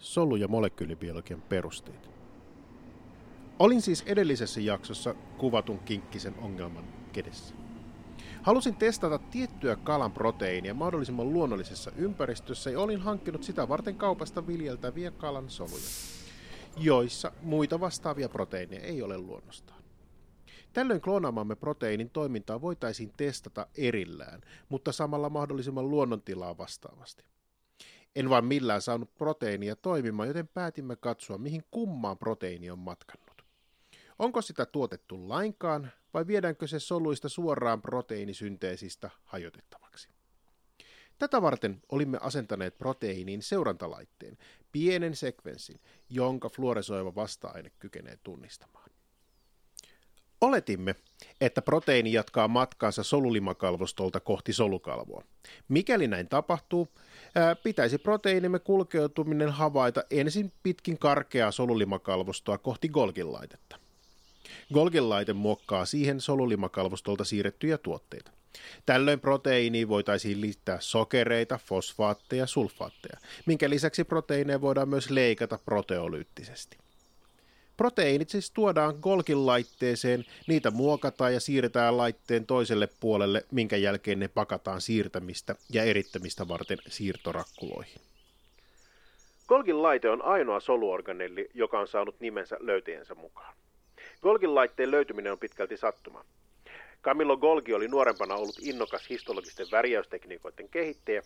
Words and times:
solu- 0.00 0.36
ja 0.36 0.48
molekyylibiologian 0.48 1.42
perusteet. 1.42 2.10
Olin 3.58 3.82
siis 3.82 4.02
edellisessä 4.06 4.60
jaksossa 4.60 5.14
kuvatun 5.38 5.78
kinkkisen 5.78 6.34
ongelman 6.38 6.84
kedessä. 7.12 7.54
Halusin 8.42 8.76
testata 8.76 9.18
tiettyä 9.18 9.76
kalan 9.76 10.12
proteiinia 10.12 10.74
mahdollisimman 10.74 11.32
luonnollisessa 11.32 11.90
ympäristössä 11.96 12.70
ja 12.70 12.80
olin 12.80 13.00
hankkinut 13.00 13.42
sitä 13.42 13.68
varten 13.68 13.96
kaupasta 13.96 14.46
viljeltäviä 14.46 15.10
kalan 15.10 15.50
soluja, 15.50 15.84
joissa 16.76 17.32
muita 17.42 17.80
vastaavia 17.80 18.28
proteiineja 18.28 18.82
ei 18.82 19.02
ole 19.02 19.18
luonnostaan. 19.18 19.82
Tällöin 20.72 21.00
kloonaamamme 21.00 21.56
proteiinin 21.56 22.10
toimintaa 22.10 22.60
voitaisiin 22.60 23.12
testata 23.16 23.66
erillään, 23.76 24.40
mutta 24.68 24.92
samalla 24.92 25.30
mahdollisimman 25.30 25.90
luonnontilaa 25.90 26.58
vastaavasti. 26.58 27.24
En 28.16 28.30
vaan 28.30 28.44
millään 28.44 28.82
saanut 28.82 29.14
proteiinia 29.14 29.76
toimimaan, 29.76 30.28
joten 30.28 30.48
päätimme 30.48 30.96
katsoa, 30.96 31.38
mihin 31.38 31.64
kummaan 31.70 32.18
proteiini 32.18 32.70
on 32.70 32.78
matkannut. 32.78 33.44
Onko 34.18 34.42
sitä 34.42 34.66
tuotettu 34.66 35.28
lainkaan 35.28 35.92
vai 36.14 36.26
viedäänkö 36.26 36.66
se 36.66 36.78
soluista 36.78 37.28
suoraan 37.28 37.82
proteiinisynteesistä 37.82 39.10
hajotettavaksi? 39.24 40.08
Tätä 41.18 41.42
varten 41.42 41.82
olimme 41.88 42.18
asentaneet 42.20 42.78
proteiiniin 42.78 43.42
seurantalaitteen, 43.42 44.38
pienen 44.72 45.16
sekvenssin, 45.16 45.80
jonka 46.08 46.48
fluoresoiva 46.48 47.14
vasta-aine 47.14 47.70
kykenee 47.78 48.18
tunnistamaan. 48.22 48.90
Oletimme, 50.40 50.94
että 51.40 51.62
proteiini 51.62 52.12
jatkaa 52.12 52.48
matkaansa 52.48 53.02
solulimakalvostolta 53.02 54.20
kohti 54.20 54.52
solukalvoa. 54.52 55.24
Mikäli 55.68 56.06
näin 56.06 56.28
tapahtuu, 56.28 56.88
pitäisi 57.62 57.98
proteiinimme 57.98 58.58
kulkeutuminen 58.58 59.48
havaita 59.48 60.04
ensin 60.10 60.52
pitkin 60.62 60.98
karkeaa 60.98 61.50
solulimakalvostoa 61.50 62.58
kohti 62.58 62.88
Golgin 62.88 63.32
laitetta. 63.32 63.76
Golgin 64.74 65.08
laite 65.08 65.32
muokkaa 65.32 65.84
siihen 65.84 66.20
solulimakalvostolta 66.20 67.24
siirrettyjä 67.24 67.78
tuotteita. 67.78 68.30
Tällöin 68.86 69.20
proteiiniin 69.20 69.88
voitaisiin 69.88 70.40
liittää 70.40 70.80
sokereita, 70.80 71.58
fosfaatteja 71.58 72.42
ja 72.42 72.46
sulfaatteja, 72.46 73.18
minkä 73.46 73.70
lisäksi 73.70 74.04
proteiineja 74.04 74.60
voidaan 74.60 74.88
myös 74.88 75.10
leikata 75.10 75.58
proteolyyttisesti. 75.64 76.78
Proteiinit 77.80 78.28
siis 78.28 78.50
tuodaan 78.50 78.94
Golgin 79.02 79.46
laitteeseen, 79.46 80.24
niitä 80.46 80.70
muokataan 80.70 81.34
ja 81.34 81.40
siirretään 81.40 81.96
laitteen 81.96 82.46
toiselle 82.46 82.88
puolelle, 83.00 83.44
minkä 83.52 83.76
jälkeen 83.76 84.18
ne 84.18 84.28
pakataan 84.28 84.80
siirtämistä 84.80 85.54
ja 85.72 85.82
erittämistä 85.82 86.48
varten 86.48 86.78
siirtorakkuloihin. 86.88 88.00
Golgin 89.48 89.82
laite 89.82 90.10
on 90.10 90.24
ainoa 90.24 90.60
soluorganelli, 90.60 91.50
joka 91.54 91.80
on 91.80 91.88
saanut 91.88 92.20
nimensä 92.20 92.56
löytäjänsä 92.60 93.14
mukaan. 93.14 93.54
Golgin 94.22 94.54
laitteen 94.54 94.90
löytyminen 94.90 95.32
on 95.32 95.38
pitkälti 95.38 95.76
sattuma. 95.76 96.24
Camillo 97.02 97.36
Golgi 97.36 97.74
oli 97.74 97.88
nuorempana 97.88 98.34
ollut 98.34 98.58
innokas 98.62 99.10
histologisten 99.10 99.66
värjäystekniikoiden 99.70 100.68
kehittäjä, 100.68 101.22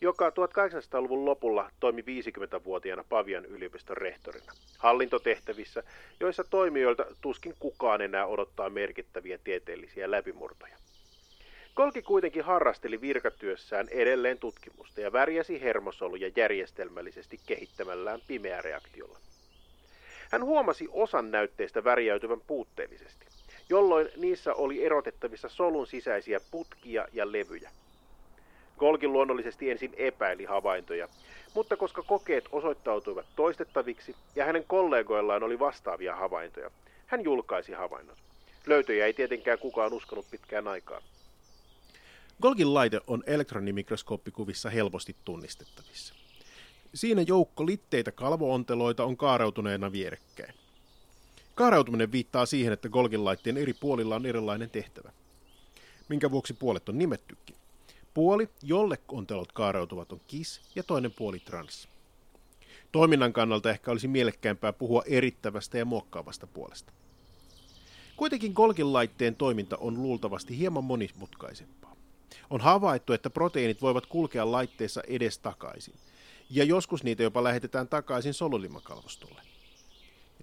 joka 0.00 0.30
1800-luvun 0.30 1.24
lopulla 1.24 1.70
toimi 1.80 2.02
50-vuotiaana 2.02 3.04
Pavian 3.08 3.44
yliopiston 3.44 3.96
rehtorina. 3.96 4.52
Hallintotehtävissä, 4.78 5.82
joissa 6.20 6.44
toimijoilta 6.44 7.06
tuskin 7.20 7.54
kukaan 7.58 8.00
enää 8.02 8.26
odottaa 8.26 8.70
merkittäviä 8.70 9.38
tieteellisiä 9.44 10.10
läpimurtoja. 10.10 10.76
Golgi 11.76 12.02
kuitenkin 12.02 12.44
harrasteli 12.44 13.00
virkatyössään 13.00 13.88
edelleen 13.88 14.38
tutkimusta 14.38 15.00
ja 15.00 15.12
värjäsi 15.12 15.60
hermosoluja 15.60 16.30
järjestelmällisesti 16.36 17.40
kehittämällään 17.46 18.20
pimeä 18.26 18.62
reaktiolla. 18.62 19.18
Hän 20.30 20.44
huomasi 20.44 20.88
osan 20.90 21.30
näytteistä 21.30 21.84
värjäytyvän 21.84 22.40
puutteellisesti, 22.46 23.26
jolloin 23.68 24.08
niissä 24.16 24.54
oli 24.54 24.84
erotettavissa 24.84 25.48
solun 25.48 25.86
sisäisiä 25.86 26.40
putkia 26.50 27.08
ja 27.12 27.32
levyjä. 27.32 27.70
Golgi 28.78 29.08
luonnollisesti 29.08 29.70
ensin 29.70 29.94
epäili 29.96 30.44
havaintoja, 30.44 31.08
mutta 31.54 31.76
koska 31.76 32.02
kokeet 32.02 32.44
osoittautuivat 32.52 33.26
toistettaviksi 33.36 34.16
ja 34.36 34.44
hänen 34.44 34.64
kollegoillaan 34.66 35.42
oli 35.42 35.58
vastaavia 35.58 36.16
havaintoja, 36.16 36.70
hän 37.06 37.24
julkaisi 37.24 37.72
havainnot. 37.72 38.18
Löytöjä 38.66 39.06
ei 39.06 39.12
tietenkään 39.12 39.58
kukaan 39.58 39.92
uskonut 39.92 40.26
pitkään 40.30 40.68
aikaan. 40.68 41.02
Golgin 42.42 42.74
laite 42.74 43.00
on 43.06 43.22
elektronimikroskooppikuvissa 43.26 44.70
helposti 44.70 45.16
tunnistettavissa. 45.24 46.14
Siinä 46.94 47.22
joukko 47.22 47.66
litteitä 47.66 48.12
kalvoonteloita 48.12 49.04
on 49.04 49.16
kaareutuneena 49.16 49.92
vierekkäin. 49.92 50.54
Kaareutuminen 51.58 52.12
viittaa 52.12 52.46
siihen, 52.46 52.72
että 52.72 52.88
Golgin 52.88 53.24
laitteen 53.24 53.56
eri 53.56 53.72
puolilla 53.72 54.16
on 54.16 54.26
erilainen 54.26 54.70
tehtävä, 54.70 55.12
minkä 56.08 56.30
vuoksi 56.30 56.54
puolet 56.54 56.88
on 56.88 56.98
nimettykin. 56.98 57.56
Puoli, 58.14 58.48
jolle 58.62 58.98
ontelot 59.08 59.52
kaareutuvat, 59.52 60.12
on 60.12 60.20
KIS 60.26 60.60
ja 60.74 60.82
toinen 60.82 61.12
puoli 61.12 61.38
trans. 61.38 61.88
Toiminnan 62.92 63.32
kannalta 63.32 63.70
ehkä 63.70 63.90
olisi 63.90 64.08
mielekkäämpää 64.08 64.72
puhua 64.72 65.02
erittävästä 65.06 65.78
ja 65.78 65.84
muokkaavasta 65.84 66.46
puolesta. 66.46 66.92
Kuitenkin 68.16 68.52
Golgin 68.52 68.92
laitteen 68.92 69.36
toiminta 69.36 69.76
on 69.76 70.02
luultavasti 70.02 70.58
hieman 70.58 70.84
monimutkaisempaa. 70.84 71.96
On 72.50 72.60
havaittu, 72.60 73.12
että 73.12 73.30
proteiinit 73.30 73.82
voivat 73.82 74.06
kulkea 74.06 74.52
laitteessa 74.52 75.02
edes 75.06 75.38
takaisin, 75.38 75.94
ja 76.50 76.64
joskus 76.64 77.04
niitä 77.04 77.22
jopa 77.22 77.44
lähetetään 77.44 77.88
takaisin 77.88 78.34
solulimakalvostolle. 78.34 79.47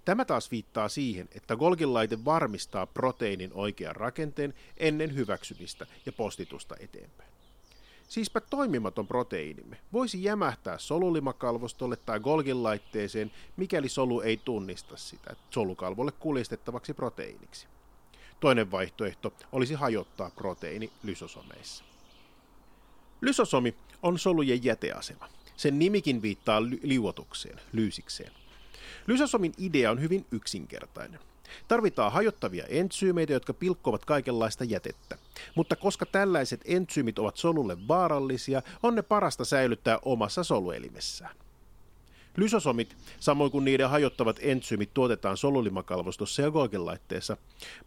Tämä 0.05 0.25
taas 0.25 0.51
viittaa 0.51 0.89
siihen, 0.89 1.29
että 1.35 1.55
Golgin 1.55 1.93
varmistaa 2.25 2.85
proteiinin 2.85 3.51
oikean 3.53 3.95
rakenteen 3.95 4.53
ennen 4.77 5.15
hyväksymistä 5.15 5.85
ja 6.05 6.11
postitusta 6.11 6.75
eteenpäin. 6.79 7.29
Siispä 8.07 8.41
toimimaton 8.41 9.07
proteiinimme 9.07 9.77
voisi 9.93 10.23
jämähtää 10.23 10.77
solulimakalvostolle 10.77 11.95
tai 11.95 12.19
Golgin 12.19 12.63
laitteeseen, 12.63 13.31
mikäli 13.57 13.89
solu 13.89 14.21
ei 14.21 14.37
tunnista 14.37 14.97
sitä 14.97 15.35
solukalvolle 15.49 16.11
kuljetettavaksi 16.11 16.93
proteiiniksi. 16.93 17.67
Toinen 18.39 18.71
vaihtoehto 18.71 19.33
olisi 19.51 19.73
hajottaa 19.73 20.31
proteiini 20.35 20.91
lysosomeissa. 21.03 21.83
Lysosomi 23.21 23.75
on 24.03 24.19
solujen 24.19 24.63
jäteasema. 24.63 25.29
Sen 25.55 25.79
nimikin 25.79 26.21
viittaa 26.21 26.63
li- 26.63 26.79
liuotukseen, 26.83 27.59
lyysikseen. 27.73 28.31
Lysosomin 29.07 29.53
idea 29.57 29.91
on 29.91 30.01
hyvin 30.01 30.25
yksinkertainen. 30.31 31.19
Tarvitaan 31.67 32.11
hajottavia 32.11 32.65
entsyymeitä, 32.67 33.33
jotka 33.33 33.53
pilkkovat 33.53 34.05
kaikenlaista 34.05 34.63
jätettä. 34.63 35.17
Mutta 35.55 35.75
koska 35.75 36.05
tällaiset 36.05 36.61
entsyymit 36.65 37.19
ovat 37.19 37.37
solulle 37.37 37.87
vaarallisia, 37.87 38.61
on 38.83 38.95
ne 38.95 39.01
parasta 39.01 39.45
säilyttää 39.45 39.99
omassa 40.05 40.43
soluelimessään. 40.43 41.35
Lysosomit, 42.37 42.97
samoin 43.19 43.51
kuin 43.51 43.65
niiden 43.65 43.89
hajottavat 43.89 44.39
entsyymit, 44.41 44.93
tuotetaan 44.93 45.37
solulimakalvostossa 45.37 46.41
ja 46.41 46.51
Golgin-laitteessa, 46.51 47.37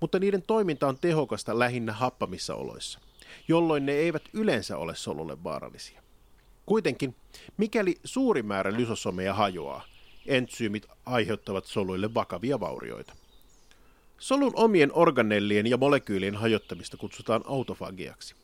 mutta 0.01 0.19
niiden 0.19 0.43
toiminta 0.43 0.89
on 0.89 0.99
tehokasta 0.99 1.59
lähinnä 1.59 1.93
happamissa 1.93 2.55
oloissa, 2.55 3.01
jolloin 3.49 3.87
ne 3.87 3.93
eivät 3.93 4.23
yleensä 4.33 4.77
ole 4.77 4.95
solulle 4.95 5.45
vaarallisia. 5.45 6.03
Kuitenkin, 6.67 7.17
mikäli 7.57 8.01
suuri 8.05 8.43
määrä 8.43 8.73
lysosomeja 8.73 9.35
hajoaa, 9.35 9.85
entsyymit 10.29 10.87
aiheuttavat 11.07 11.65
soluille 11.65 12.15
vakavia 12.15 12.61
vaurioita. 12.61 13.13
Solun 14.19 14.53
omien 14.55 14.91
organellien 14.93 15.67
ja 15.67 15.77
molekyylien 15.77 16.37
hajottamista 16.37 16.97
kutsutaan 16.97 17.43
autofagiaksi. 17.47 18.35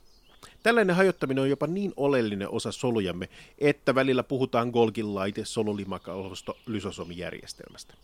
Tällainen 0.62 0.96
hajottaminen 0.96 1.42
on 1.42 1.50
jopa 1.50 1.66
niin 1.66 1.92
oleellinen 1.96 2.50
osa 2.50 2.72
solujamme, 2.72 3.28
että 3.58 3.94
välillä 3.94 4.22
puhutaan 4.22 4.68
Golgin 4.68 5.14
laite 5.14 5.44
solulimakalvosto 5.44 6.58
lysosomijärjestelmästä. 6.66 7.94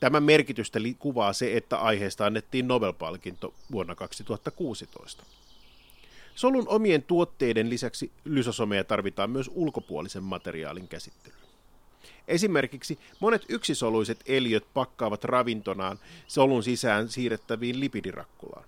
Tämän 0.00 0.22
merkitystä 0.22 0.78
kuvaa 0.98 1.32
se, 1.32 1.56
että 1.56 1.78
aiheesta 1.78 2.26
annettiin 2.26 2.68
Nobel-palkinto 2.68 3.54
vuonna 3.72 3.94
2016. 3.94 5.24
Solun 6.34 6.68
omien 6.68 7.02
tuotteiden 7.02 7.70
lisäksi 7.70 8.10
lysosomeja 8.24 8.84
tarvitaan 8.84 9.30
myös 9.30 9.50
ulkopuolisen 9.54 10.22
materiaalin 10.22 10.88
käsittelyyn. 10.88 11.43
Esimerkiksi 12.28 12.98
monet 13.20 13.44
yksisoluiset 13.48 14.20
eliöt 14.26 14.66
pakkaavat 14.74 15.24
ravintonaan 15.24 15.98
solun 16.26 16.62
sisään 16.62 17.08
siirrettäviin 17.08 17.80
lipidirakkulaan. 17.80 18.64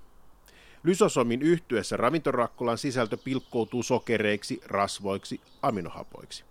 Lysosomin 0.83 1.43
yhtyessä 1.43 1.97
ravintorakkulan 1.97 2.79
sisältö 2.79 3.17
pilkkoutuu 3.17 3.83
sokereiksi, 3.83 4.61
rasvoiksi, 4.65 5.41
aminohapoiksi. 5.62 6.44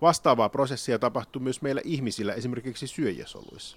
Vastaavaa 0.00 0.48
prosessia 0.48 0.98
tapahtuu 0.98 1.42
myös 1.42 1.62
meillä 1.62 1.80
ihmisillä 1.84 2.34
esimerkiksi 2.34 2.86
syöjäsoluissa. 2.86 3.76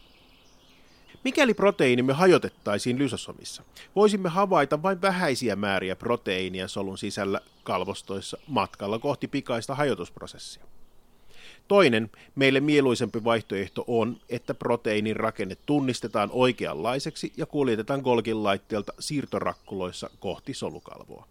Mikäli 1.24 1.54
proteiinimme 1.54 2.13
hajotettaisiin 2.13 2.98
lysosomissa, 2.98 3.63
voisimme 3.95 4.30
havaita 4.30 4.83
vain 4.83 5.01
vähäisiä 5.01 5.56
määriä 5.56 5.95
proteiinia 5.95 6.68
solun 6.68 6.98
sisällä 6.98 7.42
kalvostoissa 7.63 8.38
matkalla 8.48 9.00
kohti 9.00 9.27
pikaista 9.27 9.75
hajotusprosessia. 9.75 10.63
Toinen, 11.69 12.10
meille 12.36 12.60
mieluisempi 12.60 13.24
vaihtoehto 13.24 13.83
on, 13.88 14.18
että 14.30 14.54
proteiinin 14.54 15.16
rakenne 15.16 15.57
tunnistetaan 15.66 16.30
oikeanlaiseksi 16.33 17.33
ja 17.38 17.45
kuljetetaan 17.45 18.01
Golgin 18.01 18.44
laitteelta 18.44 18.94
siirtorakkuloissa 19.00 20.10
kohti 20.19 20.54
solukalvoa. 20.54 21.27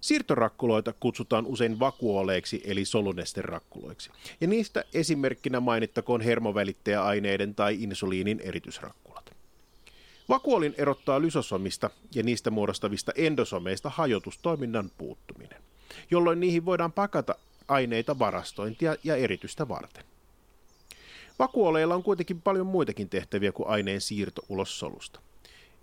Siirtorakkuloita 0.00 0.94
kutsutaan 1.00 1.46
usein 1.46 1.80
vakuoleiksi 1.80 2.62
eli 2.64 2.84
solunesterakkuloiksi, 2.84 4.10
ja 4.40 4.46
niistä 4.46 4.84
esimerkkinä 4.94 5.60
mainittakoon 5.60 6.20
hermovälittäjäaineiden 6.20 7.54
tai 7.54 7.82
insuliinin 7.82 8.40
eritysrakkulat. 8.40 9.30
Vakuolin 10.28 10.74
erottaa 10.78 11.22
lysosomista 11.22 11.90
ja 12.14 12.22
niistä 12.22 12.50
muodostavista 12.50 13.12
endosomeista 13.16 13.90
hajotustoiminnan 13.90 14.90
puuttuminen, 14.98 15.62
jolloin 16.10 16.40
niihin 16.40 16.64
voidaan 16.64 16.92
pakata 16.92 17.34
aineita 17.68 18.18
varastointia 18.18 18.96
ja 19.04 19.16
eritystä 19.16 19.68
varten. 19.68 20.04
Vakuoleilla 21.38 21.94
on 21.94 22.02
kuitenkin 22.02 22.42
paljon 22.42 22.66
muitakin 22.66 23.08
tehtäviä 23.08 23.52
kuin 23.52 23.68
aineen 23.68 24.00
siirto 24.00 24.42
ulos 24.48 24.78
solusta. 24.78 25.20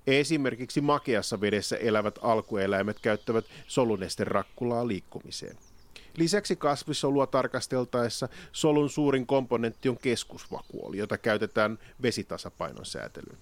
Esimerkiksi 0.08 0.82
makeassa 0.82 1.42
vedessä 1.42 1.78
elävät 1.78 2.20
alkueläimet 2.22 3.00
käyttävät 3.00 3.46
solunesten 3.68 4.28
liikkumiseen. 4.88 5.58
Lisäksi 6.18 6.56
kasvissolua 6.56 7.28
tarkasteltaessa 7.28 8.30
solun 8.52 8.90
suurin 8.90 9.28
komponentti 9.28 9.90
on 9.90 9.98
keskusvakuoli, 9.98 10.98
jota 10.98 11.18
käytetään 11.18 11.80
vesitasapainon 12.02 12.86
säätelyyn. 12.86 13.38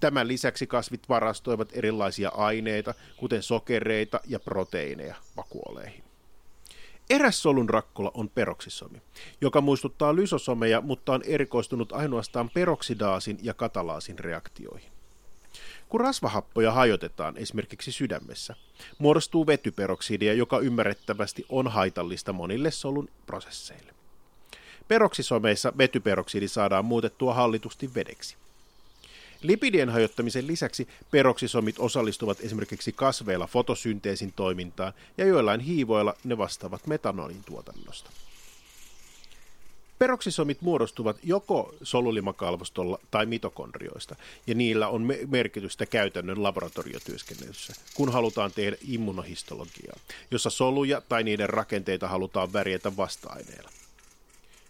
Tämän 0.00 0.28
lisäksi 0.28 0.66
kasvit 0.66 1.08
varastoivat 1.08 1.68
erilaisia 1.72 2.28
aineita, 2.28 2.94
kuten 3.16 3.42
sokereita 3.42 4.20
ja 4.26 4.40
proteiineja 4.40 5.14
vakuoleihin. 5.36 6.09
Eräs 7.10 7.42
solun 7.42 7.68
rakkula 7.68 8.10
on 8.14 8.28
peroksisomi, 8.28 9.02
joka 9.40 9.60
muistuttaa 9.60 10.16
lysosomeja, 10.16 10.80
mutta 10.80 11.12
on 11.12 11.22
erikoistunut 11.26 11.92
ainoastaan 11.92 12.50
peroksidaasin 12.54 13.38
ja 13.42 13.54
katalaasin 13.54 14.18
reaktioihin. 14.18 14.92
Kun 15.88 16.00
rasvahappoja 16.00 16.72
hajotetaan 16.72 17.36
esimerkiksi 17.36 17.92
sydämessä, 17.92 18.54
muodostuu 18.98 19.46
vetyperoksidia, 19.46 20.34
joka 20.34 20.58
ymmärrettävästi 20.58 21.46
on 21.48 21.68
haitallista 21.68 22.32
monille 22.32 22.70
solun 22.70 23.08
prosesseille. 23.26 23.94
Peroksisomeissa 24.88 25.72
vetyperoksidi 25.78 26.48
saadaan 26.48 26.84
muutettua 26.84 27.34
hallitusti 27.34 27.94
vedeksi. 27.94 28.36
Lipidien 29.42 29.88
hajottamisen 29.88 30.46
lisäksi 30.46 30.88
peroksisomit 31.10 31.76
osallistuvat 31.78 32.40
esimerkiksi 32.40 32.92
kasveilla 32.92 33.46
fotosynteesin 33.46 34.32
toimintaan 34.32 34.92
ja 35.18 35.26
joillain 35.26 35.60
hiivoilla 35.60 36.14
ne 36.24 36.38
vastaavat 36.38 36.86
metanolin 36.86 37.44
tuotannosta. 37.46 38.10
Peroksisomit 39.98 40.60
muodostuvat 40.60 41.16
joko 41.22 41.74
solulimakalvostolla 41.82 42.98
tai 43.10 43.26
mitokondrioista, 43.26 44.16
ja 44.46 44.54
niillä 44.54 44.88
on 44.88 45.08
merkitystä 45.26 45.86
käytännön 45.86 46.42
laboratoriotyöskentelyssä, 46.42 47.72
kun 47.94 48.12
halutaan 48.12 48.52
tehdä 48.52 48.76
immunohistologiaa, 48.88 49.96
jossa 50.30 50.50
soluja 50.50 51.00
tai 51.00 51.22
niiden 51.22 51.48
rakenteita 51.48 52.08
halutaan 52.08 52.52
värjätä 52.52 52.96
vasta-aineilla. 52.96 53.70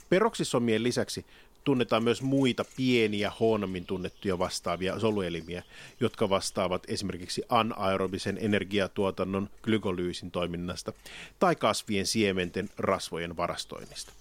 Peroksisomien 0.09 0.83
lisäksi 0.83 1.25
tunnetaan 1.65 2.05
myös 2.05 2.23
muita 2.23 2.65
pieniä 2.77 3.33
huonommin 3.41 3.87
tunnettuja 3.87 4.39
vastaavia 4.39 5.01
soluelimiä, 5.01 5.62
jotka 6.01 6.29
vastaavat 6.29 6.83
esimerkiksi 6.89 7.43
anaerobisen 7.49 8.39
energiatuotannon 8.41 9.51
glykolyysin 9.62 10.31
toiminnasta 10.31 10.93
tai 11.39 11.57
kasvien 11.57 12.07
siementen 12.07 12.71
rasvojen 12.79 13.37
varastoinnista. 13.37 14.12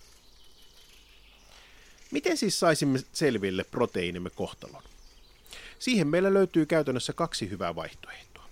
Miten 2.11 2.37
siis 2.37 2.59
saisimme 2.59 2.99
selville 3.11 3.63
proteiinimme 3.63 4.29
kohtalon? 4.29 4.83
Siihen 5.79 6.07
meillä 6.07 6.33
löytyy 6.33 6.65
käytännössä 6.65 7.13
kaksi 7.13 7.49
hyvää 7.49 7.75
vaihtoehtoa. 7.75 8.43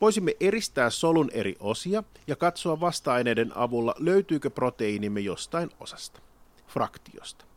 Voisimme 0.00 0.36
eristää 0.40 0.90
solun 0.90 1.30
eri 1.32 1.56
osia 1.60 2.04
ja 2.26 2.36
katsoa 2.36 2.80
vasta-aineiden 2.80 3.56
avulla, 3.56 3.94
löytyykö 3.98 4.50
proteiinimme 4.50 5.20
jostain 5.20 5.70
osasta, 5.80 6.20
fraktiosta. 6.68 7.49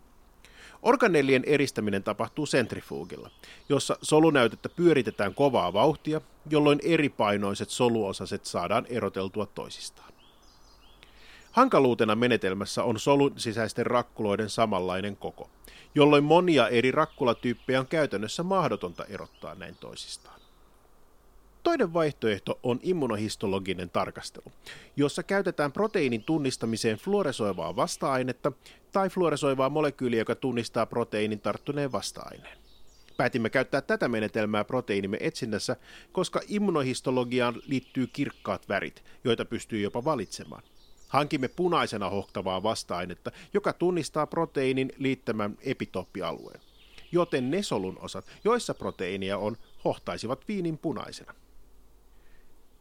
Organellien 0.83 1.43
eristäminen 1.45 2.03
tapahtuu 2.03 2.45
sentrifuugilla, 2.45 3.29
jossa 3.69 3.97
solunäytettä 4.01 4.69
pyöritetään 4.69 5.35
kovaa 5.35 5.73
vauhtia, 5.73 6.21
jolloin 6.49 6.79
eripainoiset 6.83 7.69
soluosaset 7.69 8.45
saadaan 8.45 8.85
eroteltua 8.89 9.45
toisistaan. 9.45 10.13
Hankaluutena 11.51 12.15
menetelmässä 12.15 12.83
on 12.83 12.99
solun 12.99 13.33
sisäisten 13.37 13.85
rakkuloiden 13.85 14.49
samanlainen 14.49 15.15
koko, 15.15 15.49
jolloin 15.95 16.23
monia 16.23 16.67
eri 16.67 16.91
rakkulatyyppejä 16.91 17.79
on 17.79 17.87
käytännössä 17.87 18.43
mahdotonta 18.43 19.05
erottaa 19.05 19.55
näin 19.55 19.75
toisistaan. 19.75 20.42
Toinen 21.63 21.93
vaihtoehto 21.93 22.59
on 22.63 22.79
immunohistologinen 22.83 23.89
tarkastelu, 23.89 24.51
jossa 24.95 25.23
käytetään 25.23 25.71
proteiinin 25.71 26.23
tunnistamiseen 26.23 26.97
fluoresoivaa 26.97 27.75
vasta-ainetta 27.75 28.51
tai 28.91 29.09
fluoresoivaa 29.09 29.69
molekyyliä, 29.69 30.21
joka 30.21 30.35
tunnistaa 30.35 30.85
proteiinin 30.85 31.39
tarttuneen 31.39 31.91
vasta-aineen. 31.91 32.57
Päätimme 33.17 33.49
käyttää 33.49 33.81
tätä 33.81 34.07
menetelmää 34.07 34.63
proteiinimme 34.63 35.17
etsinnässä, 35.19 35.75
koska 36.11 36.41
immunohistologiaan 36.47 37.61
liittyy 37.67 38.07
kirkkaat 38.07 38.69
värit, 38.69 39.03
joita 39.23 39.45
pystyy 39.45 39.79
jopa 39.79 40.05
valitsemaan. 40.05 40.63
Hankimme 41.07 41.47
punaisena 41.47 42.09
hohtavaa 42.09 42.63
vasta-ainetta, 42.63 43.31
joka 43.53 43.73
tunnistaa 43.73 44.27
proteiinin 44.27 44.91
liittämän 44.97 45.57
epitooppialueen. 45.61 46.61
Joten 47.11 47.51
ne 47.51 47.63
solun 47.63 47.97
osat, 48.01 48.25
joissa 48.43 48.73
proteiinia 48.73 49.37
on, 49.37 49.57
hohtaisivat 49.85 50.47
viinin 50.47 50.77
punaisena. 50.77 51.33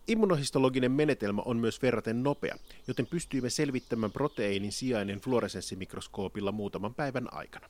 Immunohistologinen 0.06 0.93
menetelmä 0.93 1.43
on 1.44 1.56
myös 1.56 1.82
verraten 1.82 2.22
nopea, 2.22 2.56
joten 2.87 3.06
pystyimme 3.06 3.50
selvittämään 3.50 4.12
proteiinin 4.12 4.72
sijainen 4.72 5.20
fluoresenssimikroskoopilla 5.20 6.52
muutaman 6.52 6.94
päivän 6.94 7.34
aikana. 7.34 7.69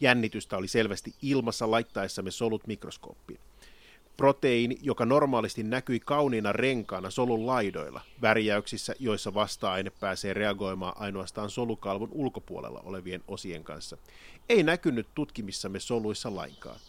Jännitystä 0.00 0.56
oli 0.56 0.68
selvästi 0.68 1.14
ilmassa 1.22 1.70
laittaessamme 1.70 2.30
solut 2.30 2.66
mikroskooppiin. 2.66 3.40
Proteiini, 4.16 4.78
joka 4.82 5.06
normaalisti 5.06 5.62
näkyi 5.62 6.00
kauniina 6.00 6.52
renkaana 6.52 7.10
solun 7.10 7.46
laidoilla, 7.46 8.00
värjäyksissä, 8.22 8.94
joissa 8.98 9.34
vasta-aine 9.34 9.90
pääsee 10.00 10.34
reagoimaan 10.34 10.92
ainoastaan 10.96 11.50
solukalvon 11.50 12.08
ulkopuolella 12.12 12.80
olevien 12.84 13.22
osien 13.28 13.64
kanssa, 13.64 13.96
ei 14.48 14.62
näkynyt 14.62 15.06
tutkimissamme 15.14 15.80
soluissa 15.80 16.34
lainkaan. 16.34 16.80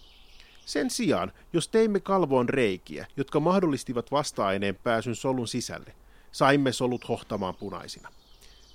Sen 0.66 0.90
sijaan, 0.90 1.32
jos 1.54 1.68
teimme 1.68 2.00
kalvoon 2.00 2.50
reikiä, 2.50 3.08
jotka 3.18 3.40
mahdollistivat 3.40 4.12
vasta-aineen 4.12 4.76
pääsyn 4.76 5.16
solun 5.16 5.48
sisälle, 5.48 5.96
saimme 6.32 6.72
solut 6.72 7.10
hohtamaan 7.10 7.56
punaisina. 7.56 8.10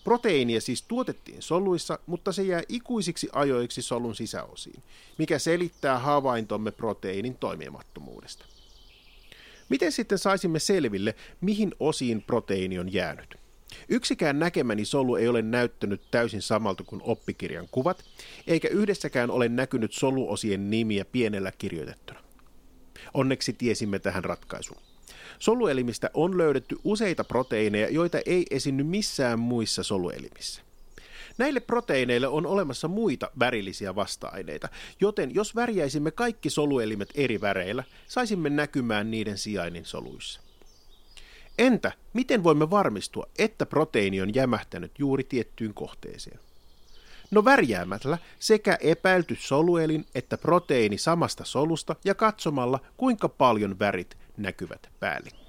Proteiinia 0.04 0.60
siis 0.60 0.82
tuotettiin 0.82 1.42
soluissa, 1.42 1.98
mutta 2.06 2.32
se 2.32 2.42
jää 2.42 2.62
ikuisiksi 2.68 3.28
ajoiksi 3.32 3.82
solun 3.82 4.14
sisäosiin, 4.14 4.82
mikä 5.18 5.38
selittää 5.38 5.98
havaintomme 5.98 6.70
proteiinin 6.70 7.36
toimimattomuudesta. 7.36 8.44
Miten 9.68 9.92
sitten 9.92 10.18
saisimme 10.18 10.58
selville, 10.58 11.14
mihin 11.40 11.74
osiin 11.80 12.22
proteiini 12.22 12.78
on 12.78 12.92
jäänyt? 12.92 13.47
Yksikään 13.88 14.38
näkemäni 14.38 14.84
solu 14.84 15.16
ei 15.16 15.28
ole 15.28 15.42
näyttänyt 15.42 16.02
täysin 16.10 16.42
samalta 16.42 16.84
kuin 16.84 17.02
oppikirjan 17.04 17.68
kuvat, 17.70 18.04
eikä 18.46 18.68
yhdessäkään 18.68 19.30
ole 19.30 19.48
näkynyt 19.48 19.92
soluosien 19.92 20.70
nimiä 20.70 21.04
pienellä 21.04 21.52
kirjoitettuna. 21.58 22.20
Onneksi 23.14 23.52
tiesimme 23.52 23.98
tähän 23.98 24.24
ratkaisun. 24.24 24.76
Soluelimistä 25.38 26.10
on 26.14 26.38
löydetty 26.38 26.76
useita 26.84 27.24
proteiineja, 27.24 27.88
joita 27.88 28.18
ei 28.26 28.46
esiinny 28.50 28.82
missään 28.82 29.38
muissa 29.38 29.82
soluelimissä. 29.82 30.62
Näille 31.38 31.60
proteiineille 31.60 32.28
on 32.28 32.46
olemassa 32.46 32.88
muita 32.88 33.30
värillisiä 33.38 33.94
vasta-aineita, 33.94 34.68
joten 35.00 35.34
jos 35.34 35.54
värjäisimme 35.54 36.10
kaikki 36.10 36.50
soluelimet 36.50 37.08
eri 37.14 37.40
väreillä, 37.40 37.84
saisimme 38.06 38.50
näkymään 38.50 39.10
niiden 39.10 39.38
sijainnin 39.38 39.84
soluissa. 39.84 40.40
Entä 41.58 41.92
miten 42.12 42.44
voimme 42.44 42.70
varmistua, 42.70 43.26
että 43.38 43.66
proteiini 43.66 44.20
on 44.20 44.34
jämähtänyt 44.34 44.92
juuri 44.98 45.24
tiettyyn 45.24 45.74
kohteeseen? 45.74 46.40
No 47.30 47.44
värjäämällä 47.44 48.18
sekä 48.38 48.78
epäilty 48.80 49.36
soluelin 49.40 50.06
että 50.14 50.38
proteiini 50.38 50.98
samasta 50.98 51.44
solusta 51.44 51.96
ja 52.04 52.14
katsomalla, 52.14 52.80
kuinka 52.96 53.28
paljon 53.28 53.78
värit 53.78 54.16
näkyvät 54.36 54.88
päällekkäin. 55.00 55.47